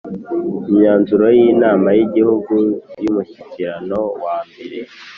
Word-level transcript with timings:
Imyanzuro 0.69 1.25
y 1.37 1.39
inama 1.51 1.87
y 1.97 1.99
Igihugu 2.07 2.53
y 3.03 3.05
Umushyikirano 3.11 3.99
wa 4.23 4.37
mbere 4.47 4.77